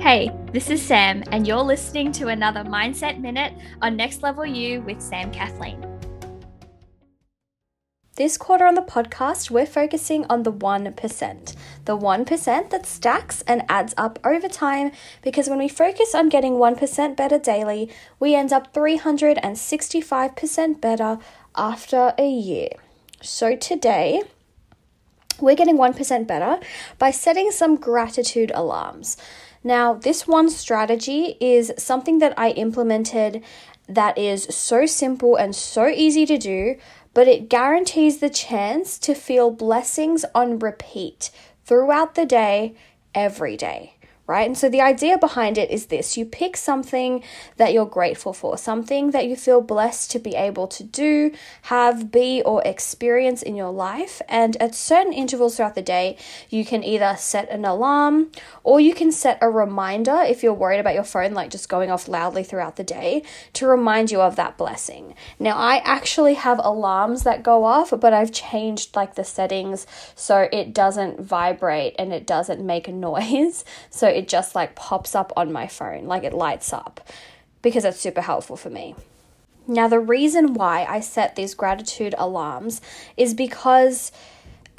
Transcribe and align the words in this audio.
Hey, 0.00 0.30
this 0.50 0.70
is 0.70 0.80
Sam, 0.80 1.22
and 1.30 1.46
you're 1.46 1.62
listening 1.62 2.10
to 2.12 2.28
another 2.28 2.64
Mindset 2.64 3.20
Minute 3.20 3.52
on 3.82 3.96
Next 3.96 4.22
Level 4.22 4.46
You 4.46 4.80
with 4.80 4.98
Sam 4.98 5.30
Kathleen. 5.30 5.84
This 8.16 8.38
quarter 8.38 8.64
on 8.64 8.76
the 8.76 8.80
podcast, 8.80 9.50
we're 9.50 9.66
focusing 9.66 10.24
on 10.30 10.44
the 10.44 10.54
1%. 10.54 11.54
The 11.84 11.98
1% 11.98 12.70
that 12.70 12.86
stacks 12.86 13.42
and 13.42 13.62
adds 13.68 13.92
up 13.98 14.18
over 14.24 14.48
time 14.48 14.92
because 15.20 15.50
when 15.50 15.58
we 15.58 15.68
focus 15.68 16.14
on 16.14 16.30
getting 16.30 16.54
1% 16.54 17.14
better 17.14 17.38
daily, 17.38 17.90
we 18.18 18.34
end 18.34 18.54
up 18.54 18.72
365% 18.72 20.80
better 20.80 21.18
after 21.54 22.14
a 22.16 22.26
year. 22.26 22.70
So 23.20 23.54
today, 23.54 24.22
we're 25.40 25.56
getting 25.56 25.76
1% 25.76 26.26
better 26.26 26.58
by 26.98 27.10
setting 27.10 27.50
some 27.50 27.76
gratitude 27.76 28.52
alarms. 28.54 29.16
Now, 29.62 29.94
this 29.94 30.26
one 30.26 30.48
strategy 30.48 31.36
is 31.40 31.72
something 31.76 32.18
that 32.18 32.34
I 32.38 32.50
implemented 32.50 33.42
that 33.88 34.16
is 34.16 34.44
so 34.44 34.86
simple 34.86 35.36
and 35.36 35.54
so 35.54 35.86
easy 35.86 36.24
to 36.26 36.38
do, 36.38 36.76
but 37.12 37.28
it 37.28 37.48
guarantees 37.48 38.18
the 38.18 38.30
chance 38.30 38.98
to 39.00 39.14
feel 39.14 39.50
blessings 39.50 40.24
on 40.34 40.58
repeat 40.58 41.30
throughout 41.64 42.14
the 42.14 42.26
day, 42.26 42.74
every 43.14 43.56
day 43.56 43.94
right? 44.30 44.46
And 44.46 44.56
so 44.56 44.68
the 44.68 44.80
idea 44.80 45.18
behind 45.18 45.58
it 45.58 45.72
is 45.72 45.86
this 45.86 46.16
you 46.16 46.24
pick 46.24 46.56
something 46.56 47.24
that 47.56 47.72
you're 47.72 47.84
grateful 47.84 48.32
for, 48.32 48.56
something 48.56 49.10
that 49.10 49.26
you 49.26 49.34
feel 49.34 49.60
blessed 49.60 50.12
to 50.12 50.20
be 50.20 50.36
able 50.36 50.68
to 50.68 50.84
do, 50.84 51.32
have, 51.62 52.12
be, 52.12 52.40
or 52.42 52.62
experience 52.64 53.42
in 53.42 53.56
your 53.56 53.72
life. 53.72 54.22
And 54.28 54.56
at 54.58 54.76
certain 54.76 55.12
intervals 55.12 55.56
throughout 55.56 55.74
the 55.74 55.82
day, 55.82 56.16
you 56.48 56.64
can 56.64 56.84
either 56.84 57.16
set 57.18 57.50
an 57.50 57.64
alarm 57.64 58.30
or 58.62 58.78
you 58.78 58.94
can 58.94 59.10
set 59.10 59.36
a 59.42 59.50
reminder 59.50 60.18
if 60.22 60.44
you're 60.44 60.54
worried 60.54 60.78
about 60.78 60.94
your 60.94 61.02
phone, 61.02 61.34
like 61.34 61.50
just 61.50 61.68
going 61.68 61.90
off 61.90 62.06
loudly 62.06 62.44
throughout 62.44 62.76
the 62.76 62.84
day, 62.84 63.24
to 63.54 63.66
remind 63.66 64.12
you 64.12 64.20
of 64.20 64.36
that 64.36 64.56
blessing. 64.56 65.16
Now, 65.40 65.56
I 65.56 65.78
actually 65.78 66.34
have 66.34 66.60
alarms 66.62 67.24
that 67.24 67.42
go 67.42 67.64
off, 67.64 67.92
but 67.98 68.14
I've 68.14 68.30
changed 68.30 68.94
like 68.94 69.16
the 69.16 69.24
settings 69.24 69.88
so 70.14 70.48
it 70.52 70.72
doesn't 70.72 71.20
vibrate 71.20 71.96
and 71.98 72.12
it 72.12 72.28
doesn't 72.28 72.64
make 72.64 72.86
a 72.86 72.92
noise. 73.10 73.64
So 73.90 74.19
it 74.20 74.28
just 74.28 74.54
like 74.54 74.74
pops 74.74 75.14
up 75.14 75.32
on 75.34 75.50
my 75.50 75.66
phone, 75.66 76.04
like 76.04 76.24
it 76.24 76.34
lights 76.34 76.72
up, 76.74 77.00
because 77.62 77.86
it's 77.86 77.98
super 77.98 78.20
helpful 78.20 78.56
for 78.56 78.68
me. 78.68 78.94
Now, 79.66 79.88
the 79.88 79.98
reason 79.98 80.52
why 80.54 80.84
I 80.84 81.00
set 81.00 81.36
these 81.36 81.54
gratitude 81.54 82.14
alarms 82.18 82.82
is 83.16 83.32
because 83.32 84.12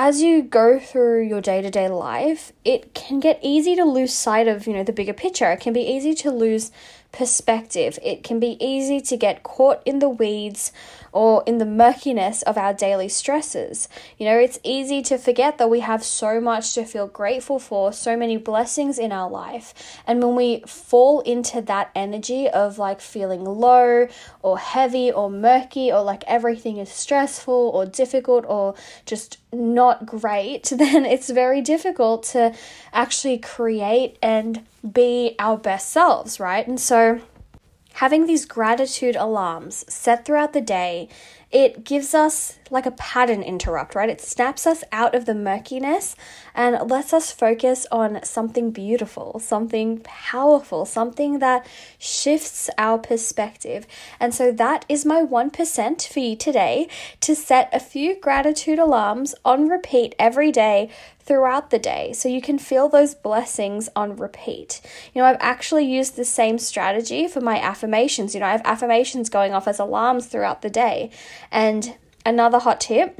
as 0.00 0.22
you 0.22 0.42
go 0.42 0.78
through 0.78 1.22
your 1.22 1.40
day-to-day 1.40 1.88
life, 1.88 2.52
it 2.64 2.94
can 2.94 3.18
get 3.18 3.40
easy 3.42 3.74
to 3.74 3.84
lose 3.84 4.14
sight 4.14 4.46
of, 4.46 4.64
you 4.64 4.72
know, 4.72 4.84
the 4.84 4.92
bigger 4.92 5.12
picture. 5.12 5.50
It 5.50 5.58
can 5.58 5.72
be 5.72 5.80
easy 5.80 6.14
to 6.14 6.30
lose 6.30 6.70
perspective. 7.10 7.98
It 8.00 8.22
can 8.22 8.38
be 8.38 8.56
easy 8.64 9.00
to 9.00 9.16
get 9.16 9.42
caught 9.42 9.82
in 9.84 9.98
the 9.98 10.08
weeds 10.08 10.72
or 11.10 11.42
in 11.46 11.58
the 11.58 11.64
murkiness 11.64 12.42
of 12.42 12.58
our 12.58 12.74
daily 12.74 13.08
stresses. 13.08 13.88
You 14.18 14.26
know, 14.26 14.38
it's 14.38 14.60
easy 14.62 15.00
to 15.02 15.16
forget 15.16 15.58
that 15.58 15.70
we 15.70 15.80
have 15.80 16.04
so 16.04 16.38
much 16.40 16.74
to 16.74 16.84
feel 16.84 17.06
grateful 17.06 17.58
for, 17.58 17.92
so 17.92 18.16
many 18.16 18.36
blessings 18.36 18.98
in 18.98 19.10
our 19.10 19.28
life. 19.28 19.72
And 20.06 20.22
when 20.22 20.36
we 20.36 20.60
fall 20.66 21.20
into 21.22 21.62
that 21.62 21.90
energy 21.94 22.48
of 22.48 22.78
like 22.78 23.00
feeling 23.00 23.42
low 23.42 24.06
or 24.42 24.58
heavy 24.58 25.10
or 25.10 25.30
murky 25.30 25.90
or 25.90 26.02
like 26.02 26.22
everything 26.26 26.76
is 26.76 26.90
stressful 26.90 27.70
or 27.74 27.86
difficult 27.86 28.44
or 28.46 28.74
just 29.06 29.38
not 29.52 30.06
great, 30.06 30.64
then 30.76 31.04
it's 31.04 31.30
very 31.30 31.60
difficult 31.60 32.22
to 32.24 32.54
actually 32.92 33.38
create 33.38 34.18
and 34.22 34.66
be 34.90 35.34
our 35.38 35.56
best 35.56 35.90
selves, 35.90 36.38
right? 36.38 36.66
And 36.66 36.80
so 36.80 37.20
having 37.94 38.26
these 38.26 38.44
gratitude 38.44 39.16
alarms 39.16 39.84
set 39.92 40.24
throughout 40.24 40.52
the 40.52 40.60
day, 40.60 41.08
it 41.50 41.84
gives 41.84 42.14
us 42.14 42.58
like 42.70 42.84
a 42.84 42.90
pattern 42.90 43.42
interrupt, 43.42 43.94
right? 43.94 44.10
It 44.10 44.20
snaps 44.20 44.66
us 44.66 44.84
out 44.92 45.14
of 45.14 45.24
the 45.24 45.34
murkiness 45.34 46.14
and 46.54 46.90
lets 46.90 47.12
us 47.12 47.32
focus 47.32 47.86
on 47.90 48.22
something 48.22 48.70
beautiful, 48.70 49.38
something 49.38 50.00
powerful, 50.00 50.84
something 50.84 51.38
that 51.38 51.66
shifts 51.98 52.68
our 52.76 52.98
perspective. 52.98 53.86
And 54.20 54.34
so 54.34 54.52
that 54.52 54.84
is 54.88 55.06
my 55.06 55.22
1% 55.22 56.06
for 56.06 56.18
you 56.18 56.36
today 56.36 56.88
to 57.20 57.34
set 57.34 57.70
a 57.72 57.80
few 57.80 58.20
gratitude 58.20 58.78
alarms 58.78 59.34
on 59.44 59.68
repeat 59.68 60.14
every 60.18 60.52
day 60.52 60.90
throughout 61.28 61.68
the 61.68 61.78
day 61.78 62.10
so 62.14 62.26
you 62.26 62.40
can 62.40 62.58
feel 62.58 62.88
those 62.88 63.14
blessings 63.14 63.90
on 63.94 64.16
repeat. 64.16 64.80
You 65.12 65.20
know, 65.20 65.28
I've 65.28 65.36
actually 65.40 65.84
used 65.84 66.16
the 66.16 66.24
same 66.24 66.58
strategy 66.58 67.28
for 67.28 67.42
my 67.42 67.60
affirmations. 67.60 68.32
You 68.32 68.40
know, 68.40 68.46
I 68.46 68.52
have 68.52 68.62
affirmations 68.64 69.28
going 69.28 69.52
off 69.52 69.68
as 69.68 69.78
alarms 69.78 70.26
throughout 70.26 70.62
the 70.62 70.70
day. 70.70 71.10
And 71.50 71.96
another 72.24 72.58
hot 72.58 72.80
tip 72.80 73.18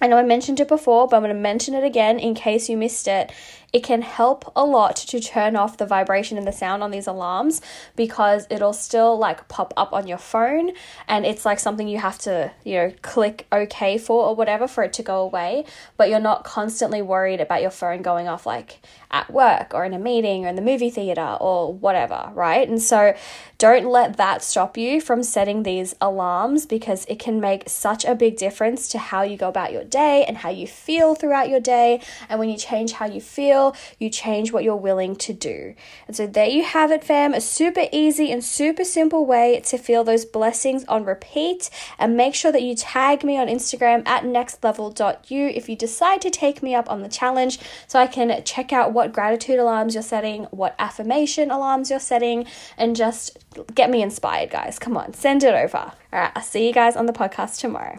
I 0.00 0.06
know 0.06 0.16
I 0.16 0.22
mentioned 0.22 0.60
it 0.60 0.68
before, 0.68 1.08
but 1.08 1.16
I'm 1.16 1.22
going 1.22 1.34
to 1.34 1.40
mention 1.40 1.74
it 1.74 1.82
again 1.82 2.18
in 2.20 2.34
case 2.34 2.68
you 2.68 2.76
missed 2.76 3.08
it. 3.08 3.32
It 3.72 3.82
can 3.82 4.02
help 4.02 4.50
a 4.56 4.64
lot 4.64 4.96
to 4.96 5.20
turn 5.20 5.54
off 5.54 5.76
the 5.76 5.84
vibration 5.84 6.38
and 6.38 6.46
the 6.46 6.52
sound 6.52 6.82
on 6.82 6.90
these 6.90 7.06
alarms 7.06 7.60
because 7.96 8.46
it'll 8.48 8.72
still 8.72 9.18
like 9.18 9.46
pop 9.48 9.74
up 9.76 9.92
on 9.92 10.06
your 10.06 10.18
phone 10.18 10.72
and 11.06 11.26
it's 11.26 11.44
like 11.44 11.58
something 11.58 11.86
you 11.86 11.98
have 11.98 12.18
to, 12.20 12.50
you 12.64 12.74
know, 12.74 12.92
click 13.02 13.46
OK 13.52 13.98
for 13.98 14.24
or 14.24 14.34
whatever 14.34 14.66
for 14.66 14.84
it 14.84 14.92
to 14.94 15.02
go 15.02 15.20
away. 15.20 15.64
But 15.98 16.08
you're 16.08 16.18
not 16.18 16.44
constantly 16.44 17.02
worried 17.02 17.40
about 17.40 17.60
your 17.60 17.70
phone 17.70 18.00
going 18.00 18.26
off 18.26 18.46
like 18.46 18.80
at 19.10 19.30
work 19.30 19.74
or 19.74 19.84
in 19.84 19.92
a 19.92 19.98
meeting 19.98 20.46
or 20.46 20.48
in 20.48 20.56
the 20.56 20.62
movie 20.62 20.90
theater 20.90 21.36
or 21.40 21.72
whatever, 21.72 22.30
right? 22.34 22.66
And 22.68 22.80
so 22.80 23.14
don't 23.58 23.86
let 23.86 24.16
that 24.16 24.42
stop 24.42 24.76
you 24.76 25.00
from 25.00 25.22
setting 25.22 25.62
these 25.62 25.94
alarms 26.00 26.64
because 26.64 27.04
it 27.06 27.18
can 27.18 27.40
make 27.40 27.68
such 27.68 28.04
a 28.04 28.14
big 28.14 28.36
difference 28.36 28.88
to 28.88 28.98
how 28.98 29.22
you 29.22 29.36
go 29.36 29.48
about 29.48 29.72
your 29.72 29.84
day 29.84 30.24
and 30.26 30.38
how 30.38 30.50
you 30.50 30.66
feel 30.66 31.14
throughout 31.14 31.48
your 31.48 31.60
day. 31.60 32.00
And 32.28 32.38
when 32.38 32.48
you 32.48 32.56
change 32.56 32.92
how 32.92 33.06
you 33.06 33.20
feel, 33.20 33.57
you 33.98 34.10
change 34.10 34.52
what 34.52 34.64
you're 34.64 34.76
willing 34.76 35.16
to 35.16 35.32
do. 35.32 35.74
And 36.06 36.16
so 36.16 36.26
there 36.26 36.48
you 36.48 36.64
have 36.64 36.90
it, 36.90 37.04
fam. 37.04 37.34
A 37.34 37.40
super 37.40 37.86
easy 37.92 38.30
and 38.32 38.42
super 38.44 38.84
simple 38.84 39.26
way 39.26 39.60
to 39.66 39.78
feel 39.78 40.04
those 40.04 40.24
blessings 40.24 40.84
on 40.84 41.04
repeat. 41.04 41.70
And 41.98 42.16
make 42.16 42.34
sure 42.34 42.52
that 42.52 42.62
you 42.62 42.74
tag 42.74 43.24
me 43.24 43.38
on 43.38 43.48
Instagram 43.48 44.06
at 44.06 44.24
nextlevel.u 44.24 45.46
if 45.48 45.68
you 45.68 45.76
decide 45.76 46.20
to 46.22 46.30
take 46.30 46.62
me 46.62 46.74
up 46.74 46.90
on 46.90 47.02
the 47.02 47.08
challenge 47.08 47.58
so 47.86 47.98
I 47.98 48.06
can 48.06 48.42
check 48.44 48.72
out 48.72 48.92
what 48.92 49.12
gratitude 49.12 49.58
alarms 49.58 49.94
you're 49.94 50.02
setting, 50.02 50.44
what 50.44 50.74
affirmation 50.78 51.50
alarms 51.50 51.90
you're 51.90 52.00
setting, 52.00 52.46
and 52.76 52.96
just 52.96 53.38
get 53.74 53.90
me 53.90 54.02
inspired, 54.02 54.50
guys. 54.50 54.78
Come 54.78 54.96
on, 54.96 55.14
send 55.14 55.42
it 55.42 55.54
over. 55.54 55.78
All 55.78 56.20
right, 56.20 56.32
I'll 56.34 56.42
see 56.42 56.66
you 56.66 56.72
guys 56.72 56.96
on 56.96 57.06
the 57.06 57.12
podcast 57.12 57.60
tomorrow. 57.60 57.98